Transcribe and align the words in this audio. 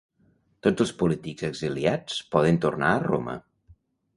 Tots 0.67 0.83
els 0.85 0.93
polítics 1.01 1.45
exiliats 1.49 2.17
poden 2.37 2.61
tornar 2.65 2.91
a 2.95 3.07
Roma. 3.07 3.37